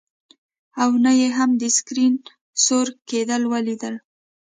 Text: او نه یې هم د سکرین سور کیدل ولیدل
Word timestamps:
او 0.83 0.91
نه 1.03 1.11
یې 1.19 1.27
هم 1.37 1.49
د 1.61 1.63
سکرین 1.77 2.13
سور 2.65 2.87
کیدل 3.09 3.41
ولیدل 3.53 3.95